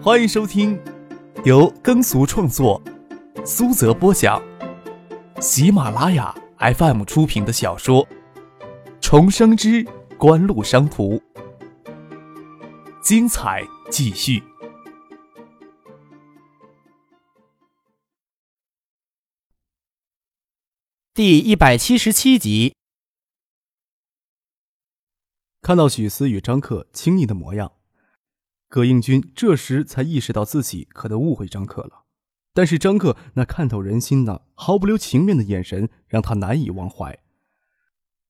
[0.00, 0.80] 欢迎收听
[1.44, 2.80] 由耕俗创作、
[3.44, 4.40] 苏泽播讲、
[5.40, 8.06] 喜马拉雅 FM 出品的小说
[9.00, 9.84] 《重生之
[10.16, 11.16] 官路商途》，
[13.02, 14.40] 精彩继续，
[21.12, 22.72] 第一百七十七集。
[25.60, 27.77] 看到许思与张克亲昵的模样。
[28.68, 32.04] 葛应军这时才意识到自己可能误会张克了，
[32.52, 37.18] 但是张克那看透人心的、毫不留情面的眼神让他难以忘怀。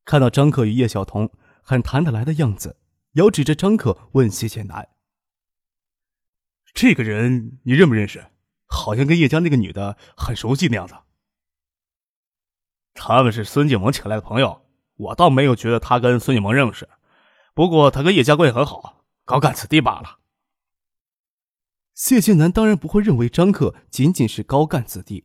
[0.04, 1.30] 看到张克与叶晓彤
[1.62, 2.76] 很谈得来的样子，
[3.14, 4.88] 遥指着张克问谢剑南
[6.72, 8.24] ：“这个人你认不认识？
[8.66, 10.94] 好像跟叶家那个女的很熟悉的样子。”
[12.94, 14.62] 他们是孙静萌请来的朋友，
[14.96, 16.88] 我倒没有觉得他跟孙静萌认识，
[17.54, 20.17] 不过他跟叶家关系很好，高干子弟罢了。
[21.98, 25.24] 谢剑南当然不会认为张克仅仅是高干子弟，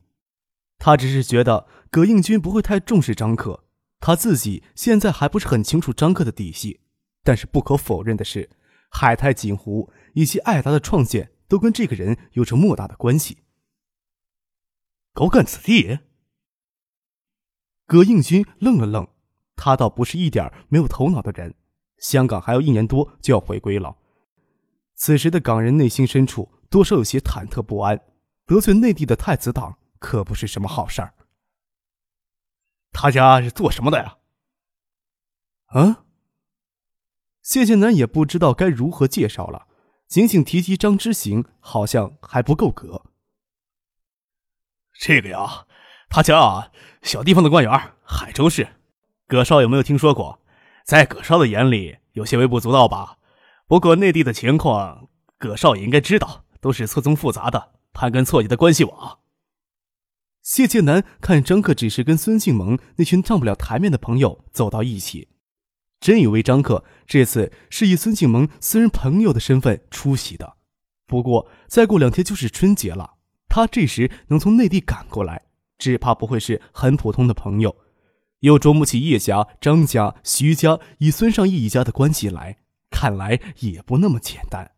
[0.80, 3.66] 他只是觉得葛应军不会太重视张克。
[4.00, 6.80] 他自己现在还不是很清楚张克的底细，
[7.24, 8.50] 但是不可否认的是，
[8.90, 13.38] 海泰锦湖以及艾达的创建都跟这个人有着莫大的关系。
[15.14, 16.00] 高干子弟？
[17.86, 19.08] 葛应军愣了愣，
[19.56, 21.54] 他倒不是一点没有头脑的人。
[22.00, 23.98] 香港还有一年多就要回归了，
[24.96, 26.50] 此时的港人内心深处。
[26.74, 28.02] 多少有些忐忑不安，
[28.48, 31.14] 得罪内地的太子党可不是什么好事儿。
[32.92, 34.18] 他家是做什么的呀？
[35.68, 36.06] 啊？
[37.44, 39.68] 谢剑南也不知道该如何介绍了，
[40.08, 43.04] 仅仅提及张之行，好像还不够格。
[45.00, 45.68] 这个呀，
[46.10, 46.72] 他家
[47.04, 48.68] 小地方的官员，海州市。
[49.28, 50.40] 葛少有没有听说过？
[50.84, 53.20] 在葛少的眼里，有些微不足道吧。
[53.68, 55.08] 不过内地的情况，
[55.38, 56.43] 葛少也应该知道。
[56.64, 59.20] 都是错综复杂的盘根错节的关系网。
[60.42, 65.28] 谢剑南看张克只是跟孙静萌那群上不了台面的朋友走到一起，
[66.00, 70.58] 真以为张克这次是以孙静萌私人朋友的身份出席的。
[71.06, 73.16] 不过再过两天就是春节了，
[73.48, 75.44] 他这时能从内地赶过来，
[75.78, 77.76] 只怕不会是很普通的朋友，
[78.40, 82.58] 又琢磨起叶家、张家、徐家以孙尚义一家的关系来，
[82.90, 84.72] 看来也不那么简单。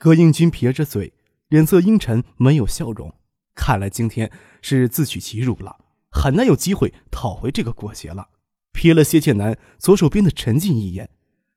[0.00, 1.12] 葛应军撇着嘴，
[1.48, 3.14] 脸色阴沉，没有笑容。
[3.54, 5.76] 看来今天是自取其辱了，
[6.10, 8.30] 很难有机会讨回这个果节了。
[8.72, 11.10] 瞥了谢剑南左手边的陈静一眼，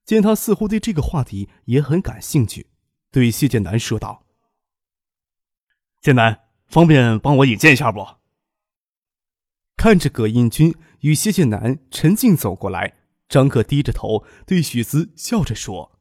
[0.03, 2.67] 见他似乎对这个话题也很感兴趣，
[3.11, 4.25] 对谢剑南说道
[6.03, 8.05] ：“剑南，方便帮我引荐一下不？”
[9.77, 12.97] 看着葛应军与谢剑南、陈静走过来，
[13.29, 15.92] 张克低着头对许思笑着说。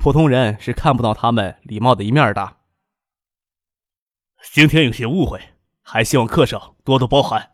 [0.00, 2.56] 普通人是看不到他们礼貌的一面的。
[4.50, 5.38] 今天有些误会，
[5.82, 7.50] 还希望客上多多包涵。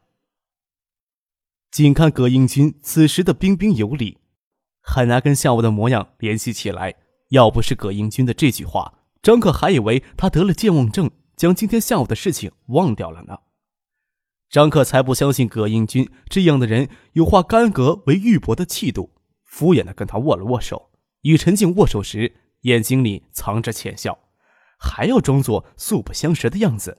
[1.72, 4.18] 仅看葛应军此时的彬彬有礼，
[4.80, 6.94] 很难跟下午的模样联系起来。
[7.30, 13.40] 要不是葛应军的这句话，张可还以为他得了健忘症，将今天下午的事情忘掉了呢。
[14.48, 19.12] 张克才不相信葛应军这样的人有化干戈为玉帛的气度，
[19.42, 20.92] 敷衍的跟他握了握手。
[21.26, 24.16] 与陈静握手时，眼睛里藏着浅笑，
[24.78, 26.98] 还要装作素不相识的样子。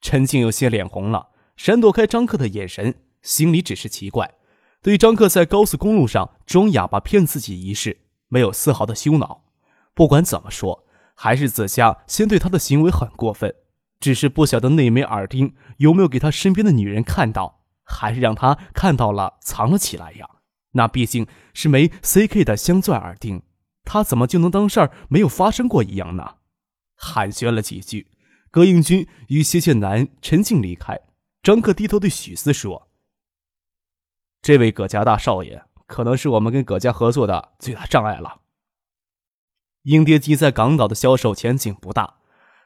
[0.00, 4.32] 陈静有些脸红了，闪躲开张克的眼神，心里只是奇怪：
[4.80, 9.44] 对张克在高速公路上装哑巴骗自己一事，没有丝毫的羞恼。
[9.92, 13.54] 不管怎么说，还是子夏先对他的行为很过分，
[14.00, 20.26] 只是不晓得那枚耳钉有没有给他身边的女人看到，还是让他看到了藏了起来呀？
[20.76, 23.42] 那毕竟是枚 CK 的镶钻耳钉，
[23.84, 26.36] 他怎么就能当事儿没有发生过一样呢？
[26.96, 28.08] 寒暄了几句，
[28.50, 30.98] 葛应军与谢剑南、陈静离开。
[31.42, 32.88] 张克低头对许思说
[34.42, 38.40] ：“这位葛家大少爷，可能是我们跟葛家合作的最大障碍了。
[39.82, 42.14] 影碟机在港岛的销售前景不大，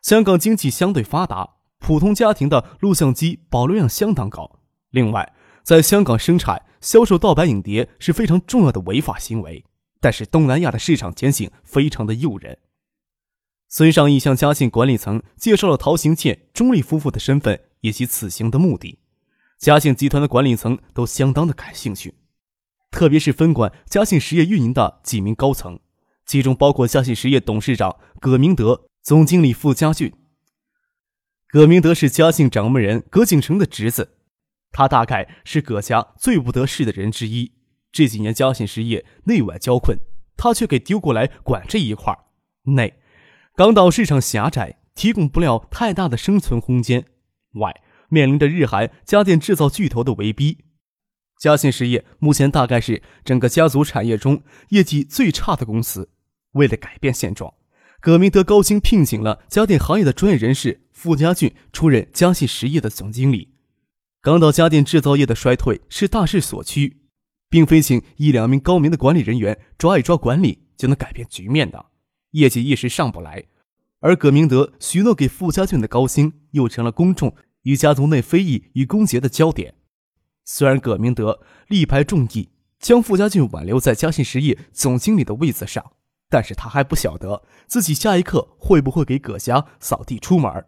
[0.03, 4.61] 香港经济相对发达，普通家庭的录像机保留量相当高。
[4.91, 9.65] 另外，在香港生产。”销售盗版影碟是非常重要的违法行为，
[10.01, 12.59] 但是东南亚的市场前景非常的诱人。
[13.69, 18.99] 孙尚义向嘉信管理层介绍了陶行健、钟丽夫妇的身份以及此行的目的，
[19.59, 22.15] 嘉信集团的管理层都相当的感兴趣，
[22.91, 25.81] 特别是分管嘉信实业运营的几名高层，
[26.25, 30.13] 其中包括嘉信实业董事长葛明德、总经理傅家俊。
[31.49, 34.18] 葛明德是嘉信掌门人葛景成的侄子。
[34.71, 37.53] 他大概是葛家最不得势的人之一。
[37.91, 39.99] 这几年家信实业内外交困，
[40.37, 42.17] 他却给丢过来管这一块
[42.65, 43.01] 内
[43.57, 47.07] 港岛市场狭窄，提供不了太大的生存空间。
[47.55, 50.59] 外，面临着日韩家电制造巨头的围逼，
[51.41, 56.11] 嘉信实业目前大概是整个家族产业中业绩最差的公司。
[56.53, 57.55] 为了改变现状，
[58.01, 63.55] 葛明德高薪聘请了家电行业的专业人士傅家俊出任嘉信实业的总经理。
[64.21, 67.03] 港岛家电制造业的衰退是大势所趋，
[67.49, 71.87] 并非请一两名高明的管理人员抓一抓管理就能改变局面的，
[72.33, 73.45] 业绩一时上不来。
[74.01, 79.75] 而葛明德许诺给傅家俊的高薪，又成了公众与家族内非议与攻讦的焦点。
[80.45, 82.49] 虽然葛明德力排众议，
[82.81, 85.93] 将傅家俊挽留在嘉信实业总经理的位子上，
[86.29, 90.67] 但是他还不晓得自己下一刻会不会给葛家扫地出门。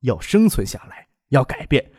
[0.00, 1.92] 要生存下来，要改变。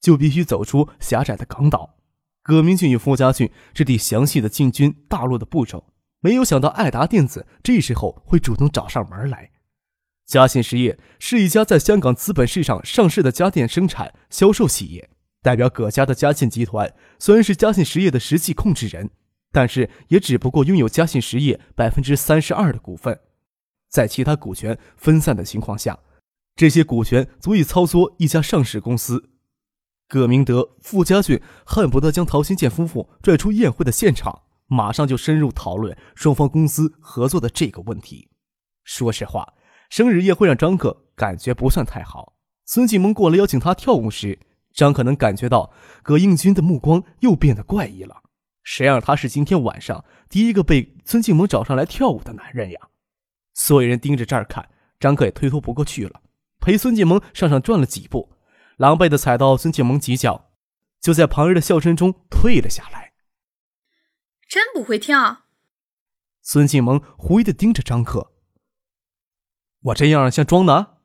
[0.00, 1.96] 就必须走出狭窄的港岛。
[2.42, 9.50] 葛明俊与傅家俊制定详细的进军大陆的步骤，没有想到爱达电子这时候会主动找上门来。
[10.26, 15.08] 嘉信实业是一家在香港资本市场上市的家电生产销售企业，
[15.42, 19.10] 代表葛家的嘉信集团虽然是嘉信实业的实际控制人，
[19.52, 23.20] 但是也只不过拥有嘉信实业百分之三十二的股份，
[23.88, 25.98] 在其他股权分散的情况下，
[26.56, 29.30] 这些股权足以操作一家上市公司。
[30.08, 38.28] 葛明德、傅家俊恨不得将陶新建夫妇拽出宴会的现场，马上就深入讨论双方公司合作的这个问题。
[38.84, 39.54] 说实话，
[39.90, 42.34] 生日宴会让张克感觉不算太好。
[42.64, 44.38] 孙继萌过来邀请他跳舞时，
[44.72, 45.72] 张可能感觉到
[46.02, 48.22] 葛应军的目光又变得怪异了。
[48.62, 52.80] 谁让他是今天晚上第一个被孙继萌找上来跳舞的男人呀？
[53.54, 54.68] 所有人盯着这儿看，
[55.00, 56.20] 张克也推脱不过去了，
[56.60, 58.35] 陪孙继萌上上转了几步。
[58.76, 60.50] 狼狈的踩到孙庆萌几脚，
[61.00, 63.14] 就在旁人的笑声中退了下来。
[64.48, 65.44] 真不会跳。
[66.42, 68.32] 孙庆萌狐疑的盯着张可。
[69.80, 70.98] 我这样像装的？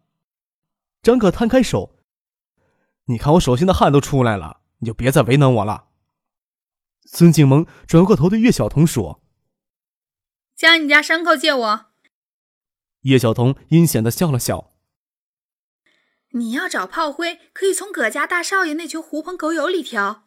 [1.02, 1.96] 张可摊开手，
[3.06, 5.88] 你看我手心的汗都出来了，你就别再为难我了。
[7.06, 9.24] 孙庆萌转过头对岳晓彤说
[10.56, 11.86] ：“将你家牲口借我。”
[13.02, 14.71] 叶晓彤阴险的笑了笑。
[16.32, 20.24] 你要找炮灰，可以从葛家大少爷那群狐朋狗友里挑。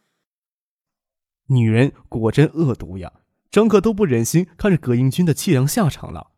[1.46, 3.12] 女人果真恶毒呀！
[3.50, 6.32] 张克都不忍心看着葛应军的凄凉下场了。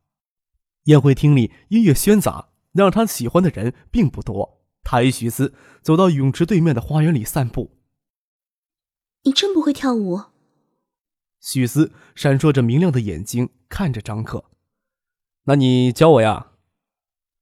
[0.85, 4.63] 宴会厅里音乐喧杂，让他喜欢的人并不多。
[4.83, 7.79] 他与许思走到泳池对面的花园里散步。
[9.23, 10.21] 你真不会跳舞？
[11.41, 14.45] 许思闪烁着明亮的眼睛看着张克。
[15.45, 16.53] 那你教我呀？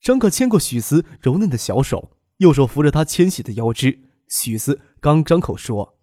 [0.05, 2.11] 张可牵过许思柔嫩的小手。
[2.39, 5.97] 右手扶着他纤细的腰肢，许思刚张口说：“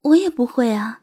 [0.00, 1.02] 我也不会啊。”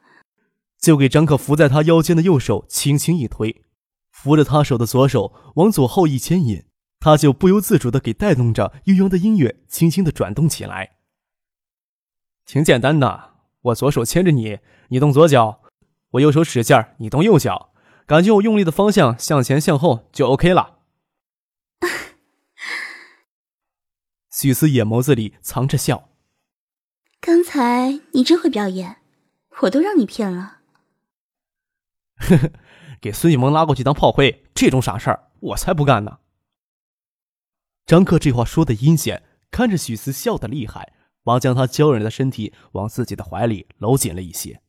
[0.81, 3.63] 就给张可扶在他腰间的右手轻轻一推，
[4.10, 6.63] 扶着他手的左手往左后一牵引，
[7.00, 10.95] 他就不由自主的给带动着悠扬的音乐轻轻的转动起来。
[12.45, 14.57] 挺简单的，我左手牵着你，
[14.88, 15.60] 你动左脚；
[16.12, 17.74] 我右手使劲儿，你动右脚，
[18.07, 20.80] 感觉我用力的方向向前向后就 OK 了。
[24.38, 26.10] 许思眼眸子里藏着笑。
[27.22, 28.98] 刚才你真会表演，
[29.62, 30.60] 我都让你骗了。
[32.18, 32.52] 呵呵，
[33.00, 36.19] 给孙艺萌拉过去当炮灰，这种傻事儿我才不干呢。
[37.86, 40.92] 张克这话说的阴险，看着许思笑的厉害，
[41.24, 44.62] 忙将他娇软的身体往自己的怀里搂紧了一些。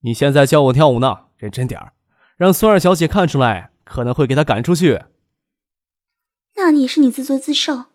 [0.00, 1.92] 你现在教我跳舞呢，认真点儿，
[2.38, 5.04] 让孙二小姐看出来，可能会给她赶出去。
[6.56, 7.93] 那你也是你自作自受。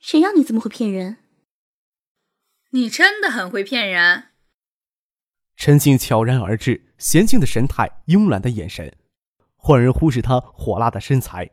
[0.00, 1.18] 谁让你这么会骗人？
[2.70, 4.24] 你真的很会骗人。
[5.56, 8.96] 陈静悄然而至，娴静的神态，慵懒的眼神，
[9.56, 11.50] 换人忽视他火辣的身材，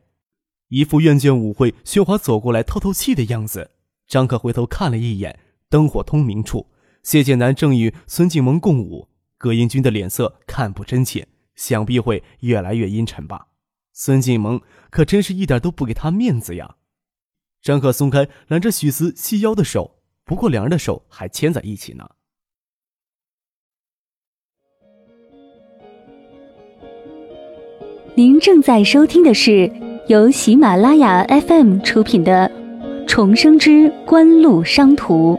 [0.68, 3.72] 一副厌倦舞会、喧哗走过来透透气的样子。
[4.06, 6.70] 张可回头看了一眼灯火通明处，
[7.02, 11.26] 谢剑南正与孙静萌共舞，葛英军的脸色看不真切，
[11.56, 13.48] 想必会越来越阴沉吧。
[13.92, 14.60] 孙静萌
[14.90, 16.75] 可真是一点都不给他面子呀。
[17.62, 22.08] 张可松开揽着许思细腰的手，不过两人的手还牵在一起呢。
[28.14, 29.70] 您正在收听的是
[30.08, 32.50] 由喜马拉雅 FM 出品的
[33.06, 35.34] 《重生之官路商途》。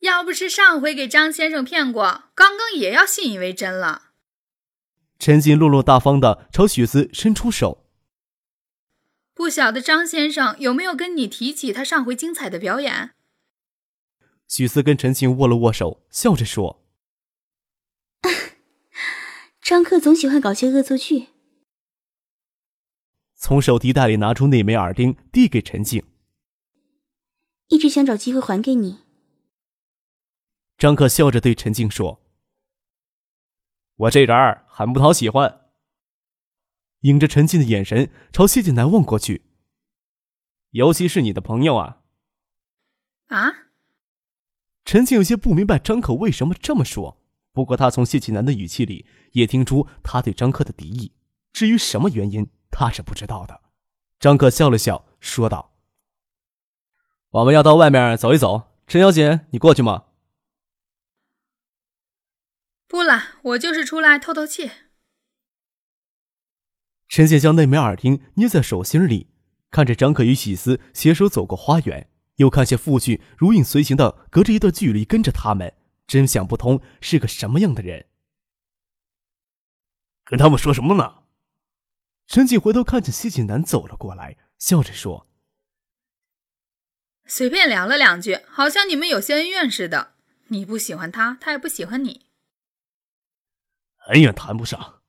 [0.00, 4.10] 要不是上回给张先生骗过，刚刚也要信以为真了。
[5.24, 7.86] 陈静落落大方的朝许思伸出手，
[9.32, 13.14] 不晓得张先生有没有跟你提起他上回精彩的表演？
[14.46, 16.84] 许思跟陈静握了握手，笑着说
[19.64, 21.28] ：“张克总喜欢搞些恶作剧。
[23.34, 26.04] 从手提袋里拿出那枚耳钉，递给陈静。
[27.68, 28.98] 一直想找机会还给你。
[30.76, 32.20] 张克笑着对陈静说
[33.96, 35.62] ：“我这人儿很不讨喜欢。”
[37.02, 39.44] 迎着陈静的眼神，朝谢晋南望过去。
[40.70, 42.00] 尤其是你的朋友啊！
[43.26, 43.52] 啊！
[44.84, 47.22] 陈静有些不明白张可为什么这么说，
[47.52, 51.12] 不过他从谢晋南的语气里也听出他对张克的敌意。
[51.52, 53.60] 至于什么原因，他是不知道的。
[54.18, 55.74] 张克笑了笑，说道
[57.30, 60.04] ：“我们要到外面走一走，陈小姐，你过去吗？”
[62.94, 64.70] 不了，我就是出来透透气。
[67.08, 69.32] 陈姐将那枚耳钉捏在手心里，
[69.72, 75.74] 看着张可与喜思携手走过花园，又看见父亲如影随形的隔着一段距离跟着他们，
[76.06, 78.06] 真想不通是个什么样的人。
[80.26, 81.24] 跟他们说什么呢？
[82.28, 85.26] 陈静回头看见谢锦南走了过来，笑着说
[87.26, 90.14] ：“随便聊了两句，好像你们有些恩怨似的。
[90.46, 92.26] 你不喜欢他，他也不喜欢你。
[94.08, 95.00] 恩怨谈不上。”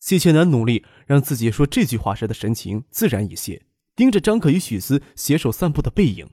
[0.00, 3.64] 谢千南努力让自己说这句话时的神情自然一些，
[3.96, 6.30] 盯着张可与许思携手散步的背影。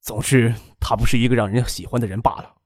[0.00, 2.56] 总之，他不是一个让人喜欢的人罢了。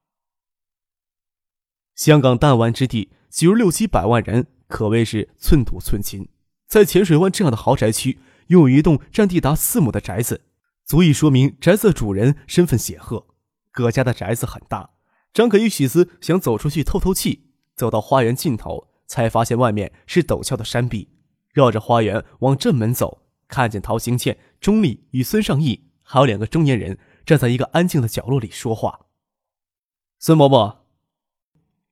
[1.95, 6.29] 香港弹丸之地，挤入六七百万人，可谓是寸土寸金。
[6.67, 10.43] 在浅水湾这样的豪宅区，拥有一栋占地达四亩的宅子，
[10.85, 13.27] 足以说明宅子主人身份显赫。
[13.71, 14.91] 葛家的宅子很大，
[15.35, 18.89] 张可与许思想走出去透透气，走到花园尽头。
[19.07, 21.11] 才发现外面是陡峭的山壁，
[21.53, 29.07] 绕着花园往正门走，看见陶行倩、钟丽与孙尚义，还有两个中年人站在一个安静的角落里说话。
[30.19, 30.87] 孙伯伯，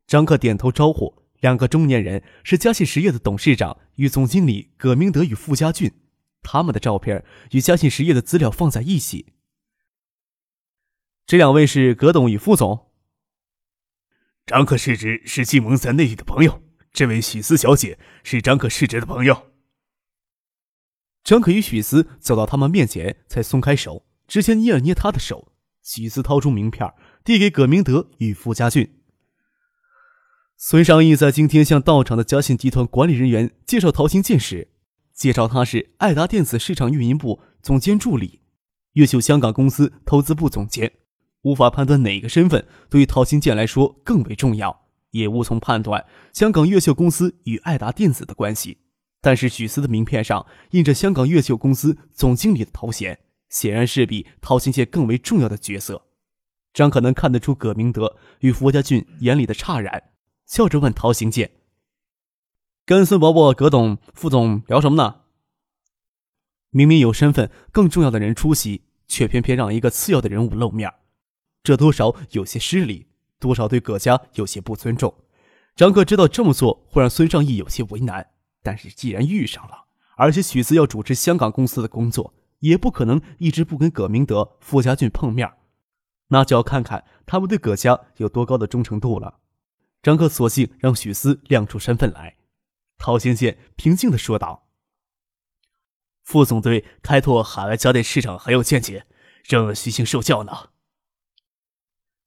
[0.06, 1.22] 张克点头招呼。
[1.40, 5.92] 两个中年人是嘉信实业的董事长与总经理葛明德与傅家俊，
[6.42, 9.34] 他们的照片与嘉信实业的资料放在一起。
[11.26, 12.91] 这两位是葛董与傅总。
[14.46, 16.62] 张克世侄是金蒙在内地的朋友。
[16.92, 19.50] 这位许思小姐是张可世侄的朋友。
[21.24, 25.52] 张可与许思走到他们面前，才松开手，之前捏了捏他的手。
[25.82, 26.92] 许思掏出名片，
[27.24, 29.00] 递给葛明德与傅家俊。
[30.56, 34.68] 孙尚义在今天向到场的嘉信集团管理人员介绍陶行健时，
[35.12, 38.42] 介绍他是爱达电子市场运营部总监助理，
[38.92, 40.92] 越秀香港公司投资部总监。
[41.42, 44.82] 无法判断哪个身份对于陶行健来说更为重要。
[45.10, 48.78] 也无从判断香港越秀公司与爱达电子的关系，
[49.20, 53.18] 但是许思的名片上印着香港越秀公司总经理的头衔，
[53.50, 56.06] 显然是比陶行健更为重要的角色。
[56.72, 60.02] 张可能看得出葛明德与傅家俊眼里的诧然，
[60.46, 61.50] 笑着问陶行健
[62.86, 65.16] ：“跟孙伯伯、葛董、副总聊什么呢？”
[66.74, 70.90] 明明有身份更重要的人出席，却偏偏让一个次要的人物露面，
[71.62, 73.08] 这多少有些失礼。
[73.38, 75.12] 多少对葛家有些不尊重，
[75.74, 78.24] 张克知道这么做会让孙尚义有些为难，
[78.62, 85.52] 但是既然遇上了，而且许思要主持香港公司的工作，也不可能一直不跟葛明德、傅家俊碰面，
[86.28, 89.40] 那就要看看他们对葛家有多高的忠诚度了。
[90.00, 92.36] 张克索性让许思亮出身份来。
[92.96, 94.68] 陶先健平静的说道
[96.22, 99.04] ：“副总对开拓海外家电市场很有见解，
[99.42, 100.52] 正虚心受教呢。”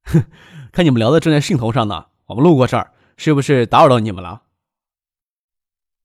[0.05, 0.25] 哼。
[0.71, 4.41] 看你们聊的正在兴头上呢，我们路过这儿，是不是打扰到你们了？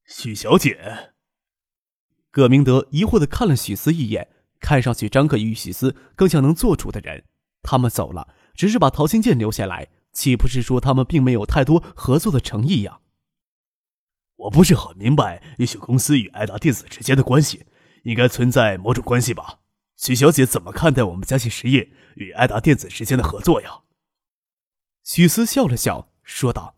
[0.05, 1.13] 许小姐，
[2.31, 4.29] 葛明德疑惑的看了许思一眼，
[4.61, 7.25] 看上去张克与许思更像能做主的人。
[7.61, 13.01] 他们走了，只是把陶新建留下来，岂不是说他们并没有太多合作的诚意呀？
[14.37, 17.65] 我不是很明白也许公司与爱达电子之间的关系，
[18.03, 19.59] 应该存在某种关系吧？
[19.97, 23.81] 许小姐怎么看待我们嘉信实业与爱达电子之间的合作呀？
[25.03, 26.75] 许思笑了笑，说道：“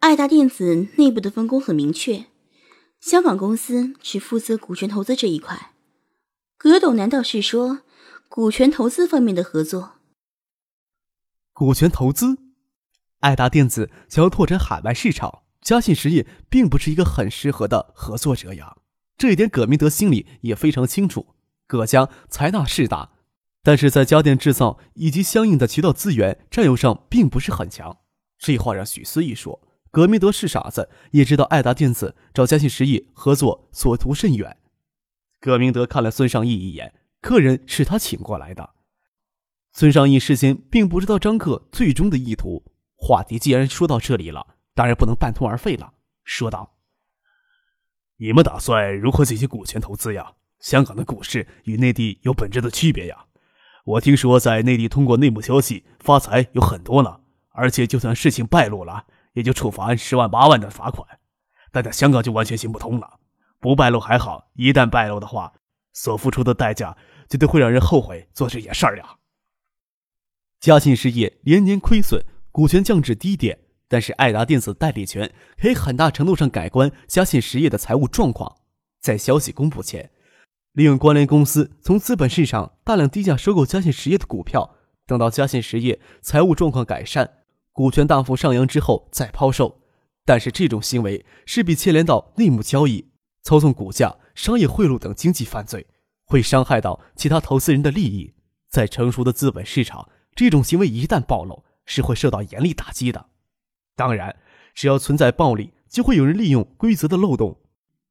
[0.00, 2.26] 爱达电子内部的分工很明确，
[3.00, 5.74] 香港公司只负责股权投资这一块。
[6.58, 7.82] 葛董难道是说
[8.28, 9.92] 股权投资方面的合作？
[11.52, 12.38] 股权投资？
[13.20, 18.76] 爱达电子想要拓展海外市场，嘉信实业并不是一个很适合的合作者呀。
[19.16, 21.36] 这一点，葛明德心里也非常清楚。
[21.68, 23.10] 葛家财大势大。”
[23.62, 27.98] 但是在家电制造以及相应的渠道资源占有上，并不是很强。
[28.38, 34.56] 这话让许思一说，葛明德是傻子，也知道爱达电子找嘉信实业合作所图甚远。
[35.40, 38.74] 葛明德看了孙尚义一眼，客人是他请过来的。
[39.72, 42.64] 孙尚义事先并不知道张克最终的意图，
[42.96, 46.74] 话题既然说到这里了，当然不能半途而废了，说道
[48.18, 50.34] ：“你们打算如何进行股权投资呀？
[50.58, 53.26] 香港的股市与内地有本质的区别呀。
[53.84, 57.20] 我听说在内地通过内幕消息发财有很多呢，
[57.50, 61.06] 而且就算事情败露了，也就处罚十万八万的罚款。
[61.72, 63.18] 但在香港就完全行不通了，
[63.58, 65.52] 不败露还好，一旦败露的话，
[65.92, 66.96] 所付出的代价
[67.28, 69.16] 绝对会让人后悔做这件事儿呀。”
[70.60, 73.58] 嘉信实业连年亏损，股权降至低点，
[73.88, 78.58] 但是爱达电子代理权可以很大程度上改观嘉信实业的财务状况。
[79.00, 80.08] 在消息公布前，
[80.72, 84.76] 利用关联公司从资本市场大量低价收购嘉信实业的股票，
[85.06, 87.38] 等到嘉信实业财务状况改善，
[87.72, 89.82] 股权大幅上扬之后再抛售。
[90.24, 93.10] 但是这种行为势必牵连到内幕交易、
[93.42, 95.86] 操纵股价、商业贿赂等经济犯罪，
[96.24, 98.34] 会伤害到其他投资人的利益。
[98.70, 100.08] 在成熟的资本市场。
[100.34, 103.26] 这种行为一旦暴露，是会受到严厉打击的。
[103.94, 104.34] 当然，
[104.72, 107.60] 只要存在暴利，就会有人利用规则的漏洞，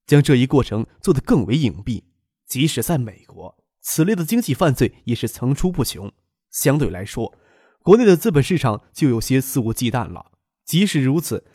[0.05, 2.03] 将这一过程做得更为隐蔽。
[2.51, 6.11] 即使在美国，此类的经济犯罪也是层出不穷。
[6.49, 7.33] 相对来说，
[7.81, 10.33] 国内的资本市场就有些肆无忌惮了。
[10.65, 11.45] 即使如此，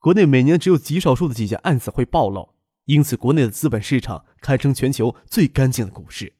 [0.00, 2.56] 国内每年只有极少数的几件案子会暴露，
[2.86, 6.32] 因此国内的资本市场堪称全球最干净的股市。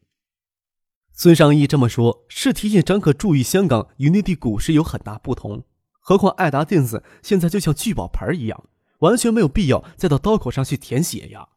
[1.12, 5.62] 孙尚义这么说，是提醒张可注意，香港与内地股市有很大不同。
[6.00, 8.64] 何况爱达电子现在就像聚宝盆一样，
[8.98, 11.50] 完全没有必要再到刀口上去填血呀。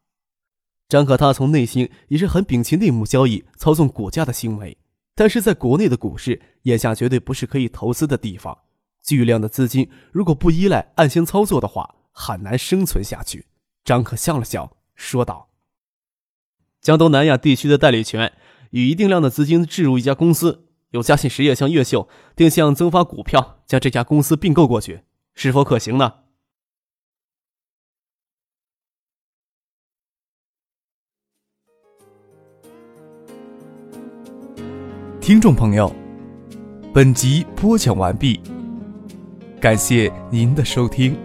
[0.88, 4.78] 张可他从内心也是很摒弃内幕交易、操纵股价的行为，
[5.14, 8.58] 但是在国内的股市，眼下绝对不是可以投资的地方。
[9.02, 13.46] 巨量的资金如果不依赖暗箱操作的话，很难生存下去。
[13.84, 15.48] 张可笑了笑，说道
[16.82, 18.32] ：“将东南亚地区的代理权。”
[18.70, 25.02] 以一定量的资金置入一家公司，由嘉信实业向越秀定向增发股票，将这家公司并购过去，
[25.34, 26.14] 是否可行呢？
[35.26, 35.92] 听众朋友，
[36.94, 38.40] 本集播讲完毕，
[39.60, 41.16] 感谢您的收听。